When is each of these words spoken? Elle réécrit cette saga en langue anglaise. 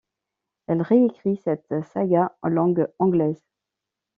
Elle 0.65 0.81
réécrit 0.81 1.37
cette 1.37 1.67
saga 1.83 2.35
en 2.41 2.47
langue 2.49 2.87
anglaise. 2.97 3.45